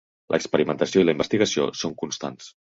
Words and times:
L'experimentació 0.35 1.03
i 1.05 1.09
la 1.09 1.15
investigació 1.17 1.69
són 1.83 1.97
constants. 2.03 2.53